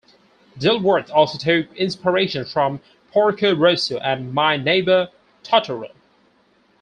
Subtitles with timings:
[0.57, 5.09] Dilworth also took inspiration from "Porco Rosso" and "My Neighbor
[5.43, 5.91] Totoro".